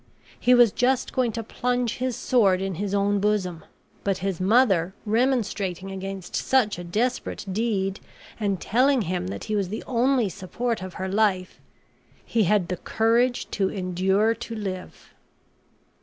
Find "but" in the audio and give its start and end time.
4.03-4.17